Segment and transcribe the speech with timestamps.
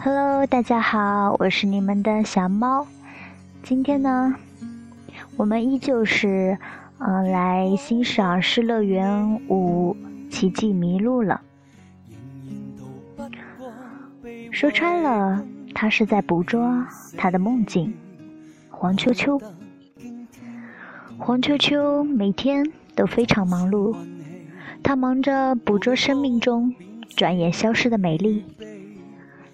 [0.00, 2.86] Hello，大家好，我是你们的小猫。
[3.64, 4.32] 今天呢，
[5.36, 6.56] 我们依旧是
[6.98, 9.96] 嗯来欣赏《失乐园五
[10.30, 11.40] 奇迹迷路》了。
[14.52, 15.44] 说穿了，
[15.74, 16.86] 他是在捕捉
[17.16, 17.92] 他的梦境。
[18.70, 19.40] 黄秋秋，
[21.18, 23.96] 黄秋秋每天都非常忙碌，
[24.80, 26.72] 他忙着捕捉生命中
[27.16, 28.44] 转眼消失的美丽。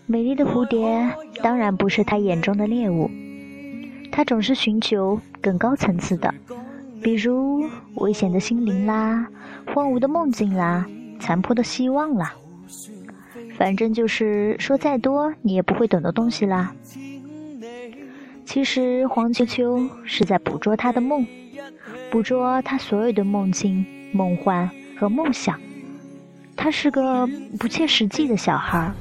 [0.07, 1.11] 美丽的蝴蝶
[1.43, 3.11] 当然不是他眼中的猎物，
[4.13, 6.35] 他总是寻求更高层次的，
[7.03, 7.65] 比如
[7.95, 9.27] 危险的心灵啦，
[9.73, 10.87] 荒芜的梦境啦，
[11.19, 12.35] 残破的希望啦。
[13.57, 16.75] 反正就是说再多你也不会懂的东西啦。
[18.45, 21.27] 其实黄秋秋是在捕捉他的梦，
[22.11, 25.59] 捕捉他所有的梦境、梦幻和梦想。
[26.55, 27.27] 他是个
[27.59, 28.93] 不切实际的小孩。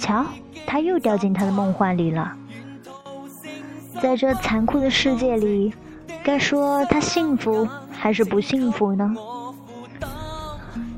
[0.00, 0.24] 瞧，
[0.66, 2.32] 他又掉进他的梦幻里了。
[4.02, 5.72] 在这残酷的世界里，
[6.24, 9.14] 该说他幸福还是不幸福呢？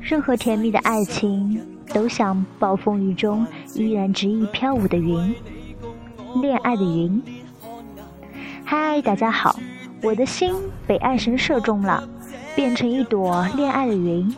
[0.01, 1.61] 任何甜蜜的爱情，
[1.93, 3.45] 都像暴风雨中
[3.75, 5.35] 依然执意飘舞的云，
[6.41, 7.21] 恋爱的云。
[8.63, 9.59] 嗨，大家好，
[10.01, 10.53] 我的心
[10.87, 12.07] 被爱神射中了，
[12.55, 14.33] 变成一朵恋爱的云。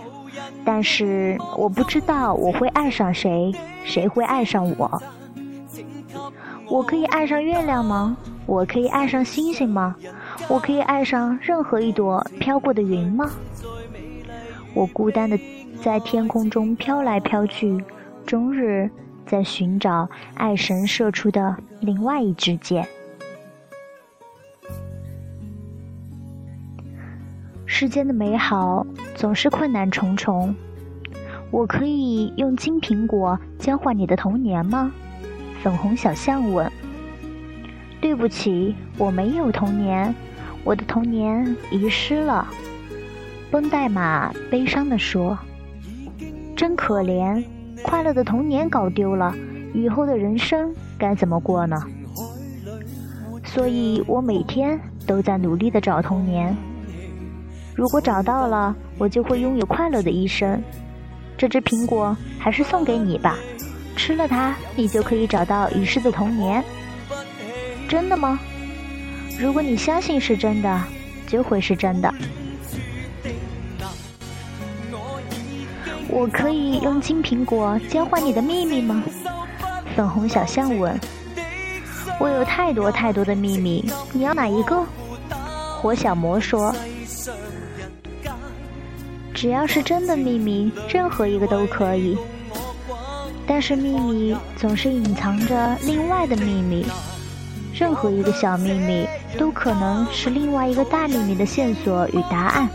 [0.66, 5.02] 但是我不知道我会爱上谁，谁会爱上我？
[6.68, 8.18] 我可以爱上月亮吗？
[8.48, 9.96] 我可以爱上星星吗？
[10.50, 13.30] 我可以爱上任何一朵飘过的云吗？
[14.74, 15.40] 我孤单的
[15.82, 17.84] 在天空中飘来飘去，
[18.26, 18.90] 终日
[19.28, 22.88] 在寻找爱神射出的另外一支箭。
[27.78, 30.56] 世间的美好总是困难重重。
[31.52, 34.94] 我可以用金苹果交换你的童年吗？
[35.62, 36.72] 粉红小象问。
[38.00, 40.16] 对不起，我没有童年，
[40.64, 42.48] 我的童年遗失了。
[43.52, 45.38] 绷带马悲伤地说
[46.56, 47.44] ：“真可怜，
[47.84, 49.36] 快乐的童年搞丢了，
[49.74, 51.76] 以后的人生该怎么过呢？”
[53.44, 56.56] 所以我每天都在努力的找童年。
[57.76, 60.64] 如果找到了，我就会拥有快乐的一生。
[61.38, 63.36] 这只苹果还是送给你吧，
[63.98, 66.64] 吃了它，你就可以找到遗失的童年。
[67.90, 68.40] 真的吗？
[69.38, 70.82] 如果你相信是真的，
[71.28, 72.12] 就会是真的。
[76.08, 79.04] 我可以用金苹果交换你的秘密吗？
[79.94, 80.98] 粉红小象问。
[82.22, 84.82] 我有太多太多的秘密，你要哪一个？
[85.82, 86.74] 火小魔说。
[89.36, 92.18] 只要是真的秘密，任何一个都可以。
[93.46, 96.86] 但是秘密总是隐藏着另外的秘密，
[97.74, 99.06] 任何一个小秘密
[99.38, 102.68] 都可能是另外一个大秘密的线索与答案。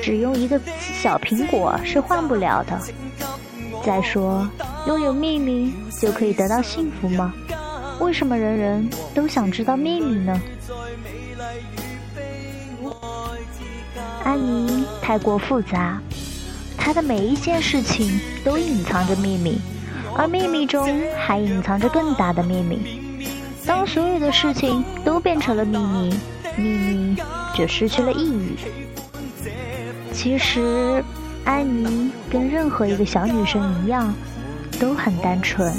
[0.00, 2.78] 只用一个小苹果是换不了的。
[3.84, 4.48] 再说，
[4.86, 7.32] 拥有秘密就可以得到幸福吗？
[7.98, 10.40] 为什么人人都想知道秘密呢？
[14.24, 14.71] 安妮
[15.02, 16.00] 太过复杂，
[16.78, 19.60] 她的每一件事情都隐藏着秘密，
[20.16, 22.78] 而秘密中还隐藏着更大的秘密。
[23.66, 26.14] 当所有的事情都变成了秘密，
[26.56, 27.16] 秘密
[27.54, 28.56] 就失去了意义。
[30.12, 31.04] 其实，
[31.44, 34.14] 安妮跟任何一个小女生一样，
[34.78, 35.74] 都很单纯。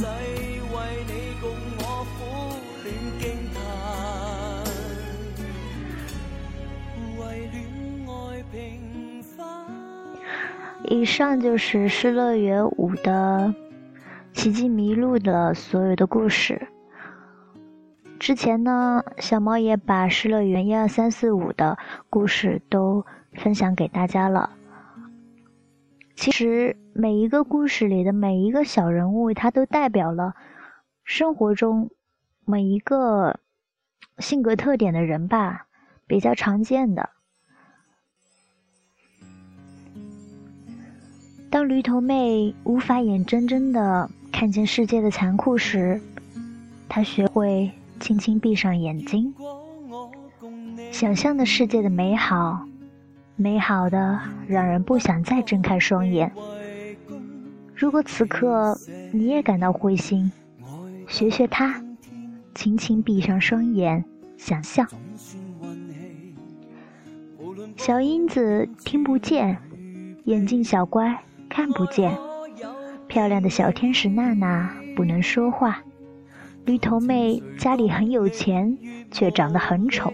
[11.04, 13.54] 以上就是《失乐园五》的
[14.32, 16.70] 奇迹迷路的所有的故事。
[18.18, 21.78] 之前呢，小猫也把《失乐园》一二三四五的
[22.10, 24.52] 故事都分享给大家了。
[26.16, 30.34] 其实每一个故事里的每一个小人物，它都代表了
[31.04, 31.92] 生活中
[32.46, 33.42] 每一个
[34.20, 35.68] 性格特点的人吧，
[36.08, 37.10] 比较常见的。
[41.54, 46.02] 当驴头妹无法眼睁睁的看见世界的残酷时，
[46.90, 47.70] 她学会
[48.00, 49.32] 轻轻闭上眼睛，
[50.92, 52.66] 想象的世界的美好，
[53.36, 56.32] 美好的让人不想再睁开双眼。
[57.76, 58.76] 如果此刻
[59.12, 60.32] 你也感到灰心，
[61.08, 61.80] 学学她，
[62.56, 64.04] 轻轻闭上双眼，
[64.38, 64.88] 想象。
[67.78, 69.56] 小英子听不见，
[70.24, 71.16] 眼镜小乖。
[71.54, 72.18] 看不见，
[73.08, 75.84] 漂亮的小天使娜娜不能说话。
[76.66, 78.76] 驴头妹家里很有钱，
[79.12, 80.12] 却长得很丑。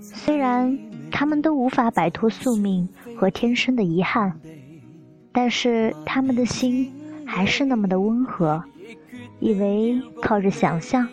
[0.00, 0.78] 虽然
[1.10, 4.40] 他们都无法摆脱宿命和天生的遗憾，
[5.32, 6.90] 但是他们的心
[7.26, 8.64] 还是那么的温和，
[9.38, 11.06] 以为靠着想象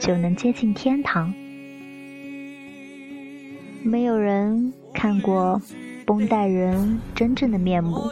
[0.00, 1.32] 就能接近天堂。
[3.84, 5.62] 没有人看过
[6.06, 8.10] 绷带人真正的面目，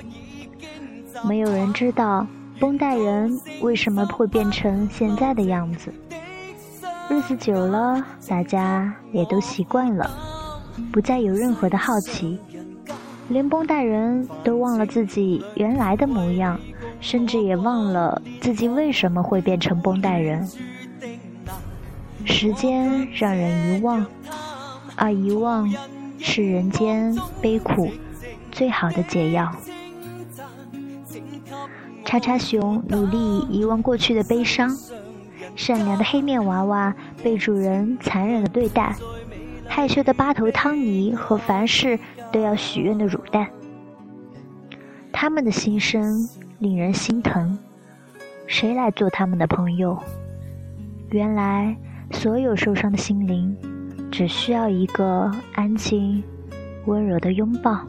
[1.28, 2.26] 没有人知道
[2.58, 5.92] 绷带人为什么会变成现在的样子。
[7.10, 10.10] 日子久了，大家也都习惯了，
[10.90, 12.38] 不再有任何的好奇，
[13.28, 16.58] 连绷带人都忘了自己原来的模样，
[17.00, 20.48] 甚至也忘了自己为什么会变成绷带人。
[22.24, 24.04] 时间让人遗忘。
[24.94, 25.68] 而遗忘
[26.22, 27.90] 是人间悲苦
[28.52, 29.52] 最好的解药。
[32.04, 34.70] 叉叉熊努力遗忘过去的悲伤，
[35.56, 38.94] 善良的黑面娃娃被主人残忍的对待，
[39.66, 41.98] 害羞的八头汤尼和凡事
[42.30, 43.48] 都要许愿的乳蛋，
[45.12, 46.28] 他们的心声
[46.58, 47.58] 令人心疼。
[48.46, 49.98] 谁来做他们的朋友？
[51.10, 51.76] 原来，
[52.10, 53.56] 所有受伤的心灵。
[54.12, 56.22] 只需要一个安静、
[56.84, 57.80] 温柔的拥抱。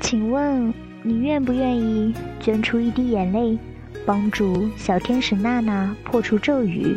[0.00, 0.72] 请问
[1.02, 3.58] 你愿不愿意捐出一滴眼泪，
[4.04, 6.94] 帮助小天使娜娜破除咒语？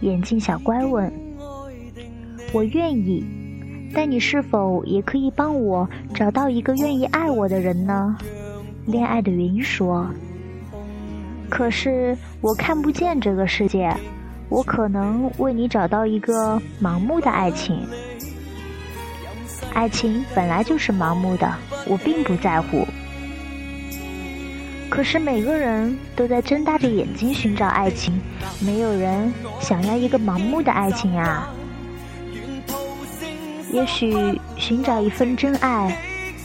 [0.00, 1.12] 眼镜小乖问
[2.54, 3.22] ：“我愿意，
[3.92, 8.16] 但你是否也可以帮我找到一个愿意爱我的人呢？”
[8.86, 10.08] 恋爱的云说。
[11.48, 13.94] 可是我看不见这个世界，
[14.48, 17.86] 我可能为你找到一个盲目的爱情。
[19.72, 21.54] 爱情本来就是盲目的，
[21.86, 22.86] 我并不在乎。
[24.88, 28.20] 可是每个人都在睁大着眼睛寻找爱情，
[28.60, 31.48] 没有人想要一个盲目的爱情啊。
[33.72, 34.14] 也许
[34.56, 35.98] 寻找一份真爱，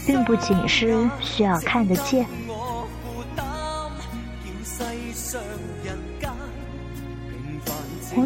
[0.06, 2.26] 并不仅是需要看得见。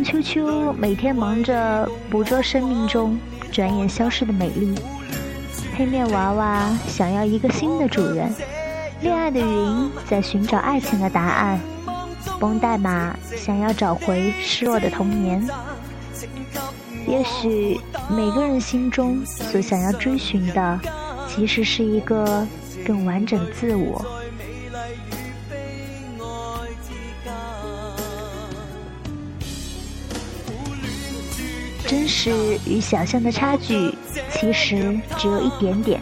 [0.06, 3.18] 秋秋每天忙着捕捉生命中
[3.52, 4.76] 转眼消失的美丽。
[5.76, 8.32] 黑面娃娃想要一个新的主人。
[9.02, 11.60] 恋爱的云在寻找爱情的答案。
[12.40, 15.44] 绷带马想要找回失落的童年。
[17.08, 20.80] 也许每个人心中所想要追寻的，
[21.28, 22.46] 其实是一个
[22.86, 24.06] 更完整的自我。
[32.32, 33.94] 是与想象的差距，
[34.32, 36.02] 其实只有一点点。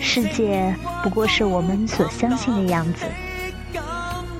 [0.00, 3.04] 世界不过是我们所相信的样子。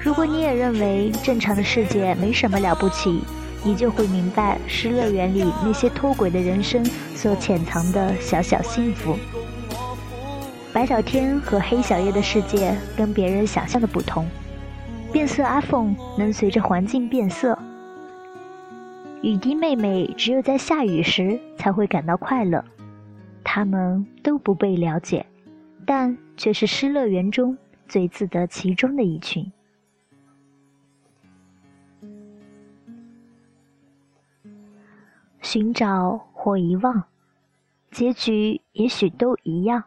[0.00, 3.22] 如果你也认为正常的世界没什么了不起，
[3.62, 6.82] 你就会明白《失乐园》里那些脱轨的人生
[7.14, 9.14] 所潜藏的小小幸福。
[10.72, 14.26] 白小天和黑小叶的世界跟别人想象的不同。
[15.12, 17.58] 变色阿凤能随着环境变色。
[19.22, 22.64] 雨滴妹妹只有在下雨时才会感到快乐，
[23.44, 25.24] 他们都不被了解，
[25.86, 29.52] 但却是失乐园中最自得其中的一群。
[35.40, 37.04] 寻找或遗忘，
[37.92, 39.84] 结局也许都一样，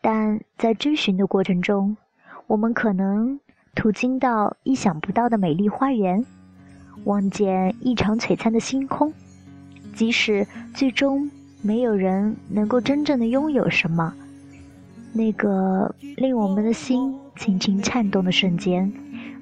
[0.00, 1.98] 但在追寻的过程中，
[2.46, 3.38] 我们可能
[3.74, 6.24] 途经到意想不到的美丽花园。
[7.04, 9.12] 望见异常璀璨的星空，
[9.94, 11.30] 即使最终
[11.60, 14.14] 没有人能够真正的拥有什么，
[15.12, 18.92] 那个令我们的心轻轻颤动的瞬间，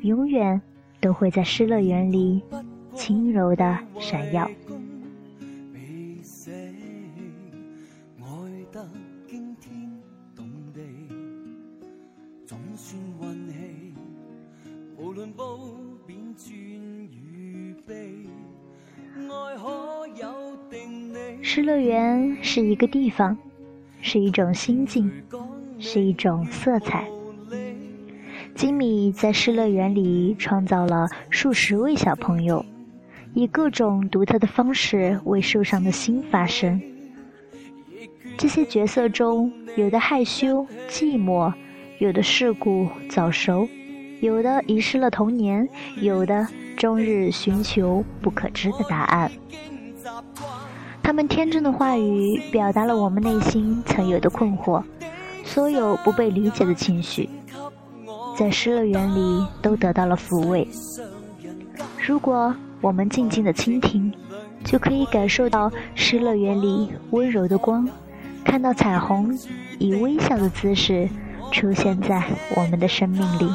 [0.02, 0.60] 永远
[1.00, 2.40] 都会在失乐园里
[2.94, 4.50] 轻柔的闪耀。
[21.52, 23.36] 失乐园是一个地方，
[24.00, 25.10] 是一种心境，
[25.80, 27.04] 是一种色彩。
[28.54, 32.64] 吉米在失乐园里创造了数十位小朋友，
[33.34, 36.80] 以各种独特的方式为受伤的心发声。
[38.38, 41.52] 这些角色中，有的害羞寂寞，
[41.98, 43.68] 有的世故早熟，
[44.20, 45.68] 有的遗失了童年，
[46.00, 49.28] 有的终日寻求不可知的答案。
[51.10, 54.80] 他们天真的话语表达了我们内心曾有的困惑，
[55.44, 57.28] 所有不被理解的情绪，
[58.38, 60.68] 在《失乐园》里都得到了抚慰。
[62.06, 64.14] 如果我们静静的倾听，
[64.64, 67.88] 就可以感受到《失乐园》里温柔的光，
[68.44, 69.36] 看到彩虹
[69.80, 71.08] 以微笑的姿势
[71.50, 72.22] 出现在
[72.54, 73.52] 我们的生命里。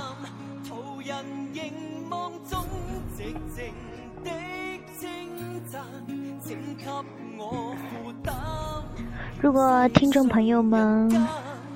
[9.42, 11.27] 如果听众朋友们，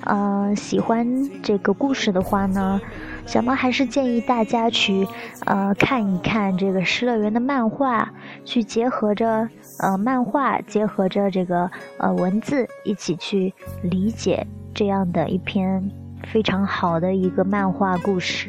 [0.04, 1.06] 呃，喜欢
[1.42, 2.80] 这个故事的话呢，
[3.26, 5.06] 小猫还是建议大家去，
[5.44, 8.10] 呃，看一看这个《失乐园》的漫画，
[8.44, 9.48] 去结合着
[9.78, 13.52] 呃漫画，结合着这个呃文字，一起去
[13.82, 15.90] 理解这样的一篇
[16.24, 18.48] 非常好的一个漫画故事。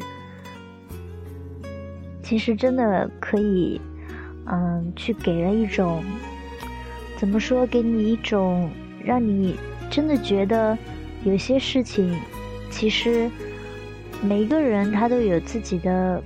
[2.22, 3.80] 其实真的可以，
[4.46, 6.02] 嗯，去给人一种，
[7.18, 8.68] 怎么说，给你一种。
[9.04, 9.56] 让你
[9.90, 10.76] 真的觉得，
[11.24, 12.16] 有些事情，
[12.70, 13.30] 其实
[14.22, 16.22] 每一个人他都有自己的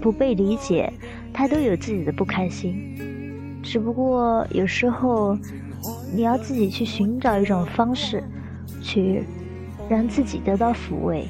[0.00, 0.92] 不被理解，
[1.32, 3.60] 他都有自己的不开心。
[3.62, 5.36] 只不过有时候
[6.14, 8.22] 你要自己去寻找一种方式，
[8.82, 9.22] 去
[9.88, 11.26] 让自己得到抚慰。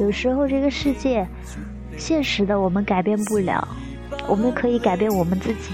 [0.00, 1.26] 有时候这个世界，
[1.96, 3.66] 现实的我们改变不了，
[4.28, 5.70] 我们可以改变我们自己，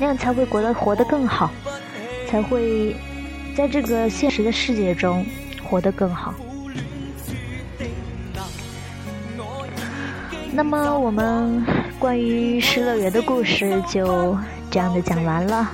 [0.00, 1.50] 那样才会过得活得更好。
[2.28, 2.94] 才会
[3.56, 5.24] 在这个现实的世界中
[5.62, 6.34] 活得更好。
[10.52, 11.64] 那么，我们
[11.98, 14.36] 关于失乐园的故事就
[14.70, 15.70] 这样的讲完了。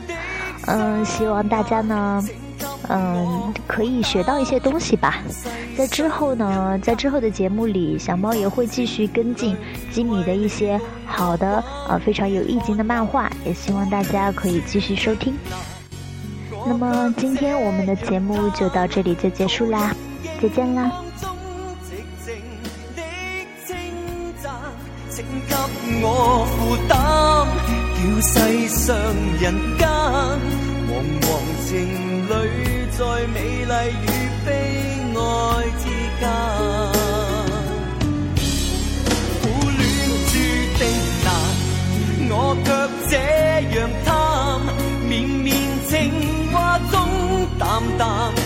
[0.66, 2.22] 嗯，希望大家呢，
[2.88, 5.22] 嗯，可以学到一些东西吧。
[5.76, 9.56] 在之后呢，在之后的节目里，小猫也会继续跟进
[9.90, 15.34] 吉米的一些好的、呃非常有意境的漫画，也希望大家可以继续收听。
[16.66, 19.94] 那么今天我们的节目就到这里就结束啦，
[20.40, 20.90] 再见啦。
[25.10, 25.54] 请给
[26.02, 26.96] 我负担，
[27.94, 28.34] 叫世
[28.68, 28.96] 上
[29.40, 29.44] 人
[29.78, 29.86] 间，
[30.88, 30.90] 惶
[31.22, 31.24] 惶
[31.68, 31.72] 情
[32.26, 32.30] 侣
[32.90, 32.98] 在
[33.32, 34.04] 美丽与
[34.44, 34.46] 悲
[35.14, 35.18] 哀
[35.78, 35.84] 之
[36.18, 36.22] 间，
[39.40, 39.42] 苦
[39.78, 39.80] 恋
[40.26, 40.32] 注
[40.78, 40.82] 定
[41.24, 41.26] 难，
[42.30, 42.66] 我却
[43.08, 43.12] 这
[43.78, 43.78] 样
[47.58, 48.43] 淡淡